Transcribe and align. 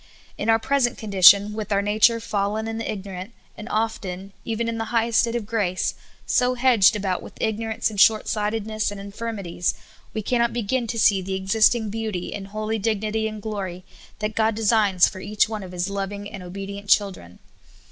In 0.35 0.49
our 0.49 0.57
present 0.57 0.97
con 0.97 1.11
dition, 1.11 1.51
with 1.53 1.71
our 1.71 1.83
nature 1.83 2.19
fallen 2.19 2.67
and 2.67 2.81
ignorant, 2.81 3.33
and 3.55 3.69
often, 3.69 4.33
even 4.43 4.67
in 4.67 4.79
the 4.79 4.85
highest 4.85 5.19
state 5.19 5.35
of 5.35 5.45
grace, 5.45 5.93
so 6.25 6.55
hedged 6.55 6.95
about 6.95 7.21
with 7.21 7.39
ignorance 7.39 7.91
and 7.91 8.01
short 8.01 8.27
sightedness 8.27 8.89
and 8.89 8.99
infirmities, 8.99 9.75
we 10.15 10.23
cannot 10.23 10.53
begin 10.53 10.87
to 10.87 10.97
see 10.97 11.21
the 11.21 11.35
existing 11.35 11.91
beauty 11.91 12.33
and 12.33 12.47
holy 12.47 12.79
dignity 12.79 13.27
and 13.27 13.43
glory 13.43 13.85
that 14.17 14.33
God 14.33 14.55
designs 14.55 15.07
for 15.07 15.19
each 15.19 15.47
one 15.47 15.61
of 15.61 15.71
His 15.71 15.87
loving 15.87 16.27
and 16.27 16.41
obedient 16.41 16.89
children. 16.89 17.37